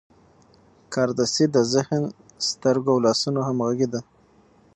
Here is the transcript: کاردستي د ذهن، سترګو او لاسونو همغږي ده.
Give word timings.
کاردستي 0.93 1.45
د 1.55 1.57
ذهن، 1.73 2.03
سترګو 2.49 2.89
او 2.93 2.99
لاسونو 3.05 3.39
همغږي 3.47 3.87
ده. 3.93 4.01